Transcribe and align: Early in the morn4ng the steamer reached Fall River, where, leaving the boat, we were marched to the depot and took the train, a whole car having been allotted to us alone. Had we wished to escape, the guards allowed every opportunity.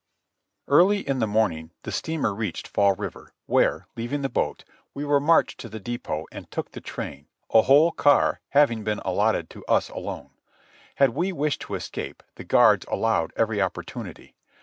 Early 0.67 1.07
in 1.07 1.19
the 1.19 1.27
morn4ng 1.27 1.69
the 1.83 1.91
steamer 1.91 2.33
reached 2.33 2.67
Fall 2.67 2.95
River, 2.95 3.35
where, 3.45 3.85
leaving 3.95 4.23
the 4.23 4.29
boat, 4.29 4.63
we 4.95 5.05
were 5.05 5.19
marched 5.19 5.59
to 5.59 5.69
the 5.69 5.79
depot 5.79 6.25
and 6.31 6.49
took 6.49 6.71
the 6.71 6.81
train, 6.81 7.27
a 7.53 7.61
whole 7.61 7.91
car 7.91 8.39
having 8.49 8.83
been 8.83 8.97
allotted 9.05 9.47
to 9.51 9.63
us 9.65 9.89
alone. 9.89 10.31
Had 10.95 11.11
we 11.11 11.31
wished 11.31 11.61
to 11.61 11.75
escape, 11.75 12.23
the 12.33 12.43
guards 12.43 12.83
allowed 12.89 13.31
every 13.35 13.61
opportunity. 13.61 14.33